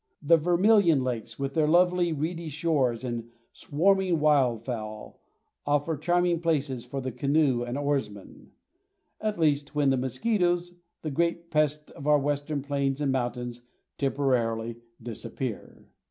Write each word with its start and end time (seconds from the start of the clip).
The 0.23 0.37
Vermilion 0.37 1.03
lakes, 1.03 1.37
with 1.37 1.53
their 1.53 1.67
low 1.67 1.87
reedy 1.87 2.47
shores 2.47 3.03
and 3.03 3.29
swarming 3.53 4.19
wild 4.19 4.65
fowl, 4.65 5.21
offer 5.63 5.95
charming 5.95 6.39
places 6.39 6.83
for 6.83 7.01
the 7.01 7.11
canoe 7.11 7.61
and 7.61 7.77
oarsman, 7.77 8.49
at 9.19 9.37
least 9.37 9.75
when 9.75 9.91
the 9.91 9.97
mosquitoes, 9.97 10.73
the 11.03 11.11
great 11.11 11.51
pest 11.51 11.91
of 11.91 12.07
our 12.07 12.17
western 12.17 12.63
plains 12.63 12.99
and 12.99 13.11
mountains, 13.11 13.61
temporarily 13.99 14.77
disappear. 14.99 15.87